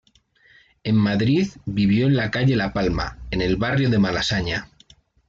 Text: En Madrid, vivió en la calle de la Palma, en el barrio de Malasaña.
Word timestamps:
En 0.83 0.95
Madrid, 0.95 1.49
vivió 1.67 2.07
en 2.07 2.15
la 2.15 2.31
calle 2.31 2.47
de 2.53 2.55
la 2.55 2.73
Palma, 2.73 3.19
en 3.29 3.39
el 3.39 3.55
barrio 3.55 3.87
de 3.91 3.99
Malasaña. 3.99 4.67